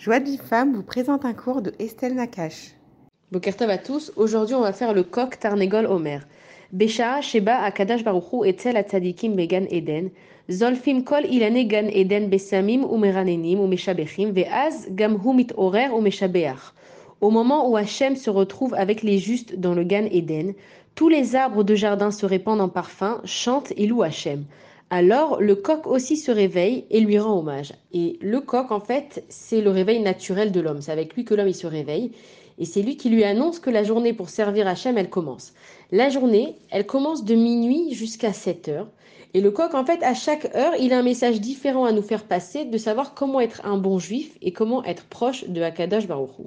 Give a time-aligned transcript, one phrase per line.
[0.00, 0.40] Joie de vie
[0.72, 2.70] vous présente un cours de Estelle Nakache.
[3.32, 6.26] Bokertov à tous, aujourd'hui on va faire le coq Tarnegol Omer.
[6.72, 10.08] Besha Sheba Akadash Baruchu Etzel Atzadikim Began Eden,
[10.50, 16.72] Zolfim Kol Ilane Gan Eden Besamim Umeranenim Umeshabechim Veaz Gamhu Orer Umeshabeach.
[17.20, 20.54] Au moment où Hachem se retrouve avec les justes dans le Gan Eden,
[20.94, 24.46] tous les arbres de jardin se répandent en parfum, chantent et louent Hachem.
[24.92, 27.72] Alors le coq aussi se réveille et lui rend hommage.
[27.92, 30.82] Et le coq, en fait, c'est le réveil naturel de l'homme.
[30.82, 32.10] C'est avec lui que l'homme se réveille.
[32.58, 35.54] Et c'est lui qui lui annonce que la journée pour servir Hachem, elle commence.
[35.92, 38.88] La journée, elle commence de minuit jusqu'à 7 heures.
[39.32, 42.02] Et le coq, en fait, à chaque heure, il a un message différent à nous
[42.02, 46.08] faire passer de savoir comment être un bon juif et comment être proche de Hakadosh
[46.08, 46.46] Baruch Hu.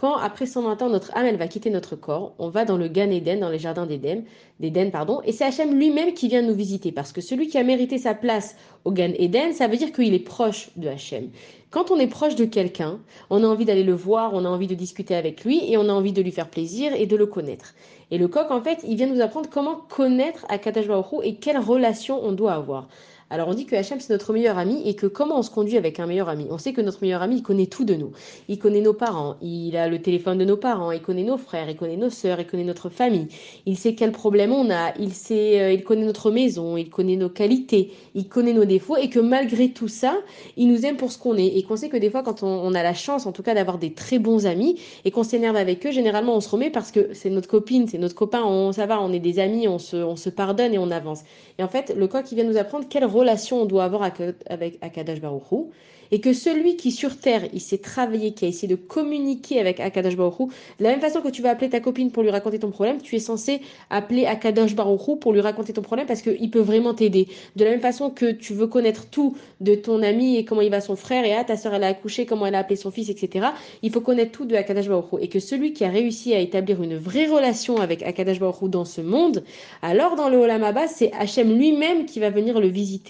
[0.00, 3.10] Quand, après 120 ans, notre âme, va quitter notre corps, on va dans le Gan
[3.10, 4.24] Eden, dans les jardins d'Éden,
[4.58, 7.62] d'Éden, pardon, et c'est Hachem lui-même qui vient nous visiter, parce que celui qui a
[7.64, 11.28] mérité sa place au Gan Eden, ça veut dire qu'il est proche de Hachem.
[11.68, 14.68] Quand on est proche de quelqu'un, on a envie d'aller le voir, on a envie
[14.68, 17.26] de discuter avec lui, et on a envie de lui faire plaisir et de le
[17.26, 17.74] connaître.
[18.10, 21.58] Et le coq, en fait, il vient nous apprendre comment connaître Akadash Baruch et quelle
[21.58, 22.88] relation on doit avoir.
[23.32, 25.76] Alors on dit que Hachem c'est notre meilleur ami et que comment on se conduit
[25.76, 26.48] avec un meilleur ami?
[26.50, 28.10] On sait que notre meilleur ami il connaît tout de nous.
[28.48, 31.70] Il connaît nos parents, il a le téléphone de nos parents, il connaît nos frères,
[31.70, 33.28] il connaît nos sœurs, il connaît notre famille.
[33.66, 37.14] Il sait quel problème on a, il sait, euh, il connaît notre maison, il connaît
[37.14, 40.18] nos qualités, il connaît nos défauts et que malgré tout ça,
[40.56, 42.74] il nous aime pour ce qu'on est et qu'on sait que des fois quand on,
[42.74, 45.86] a la chance en tout cas d'avoir des très bons amis et qu'on s'énerve avec
[45.86, 48.86] eux, généralement on se remet parce que c'est notre copine, c'est notre copain, on ça
[48.86, 51.20] va, on est des amis, on se, on se pardonne et on avance.
[51.60, 54.78] Et en fait, le coq il vient nous apprendre quelle relation on doit avoir avec
[54.80, 55.70] Akadash Baruch
[56.12, 59.80] et que celui qui sur terre, il s'est travaillé, qui a essayé de communiquer avec
[59.80, 62.58] Akadash Baruch de la même façon que tu vas appeler ta copine pour lui raconter
[62.58, 66.50] ton problème, tu es censé appeler Akadash Baruch pour lui raconter ton problème parce qu'il
[66.50, 67.28] peut vraiment t'aider.
[67.56, 70.70] De la même façon que tu veux connaître tout de ton ami et comment il
[70.70, 72.90] va son frère et ah ta soeur elle a accouché, comment elle a appelé son
[72.90, 73.48] fils, etc.
[73.82, 76.82] Il faut connaître tout de Akadash Baruch et que celui qui a réussi à établir
[76.82, 79.44] une vraie relation avec Akadash Baruch dans ce monde,
[79.82, 83.09] alors dans le Olam c'est Hachem lui-même qui va venir le visiter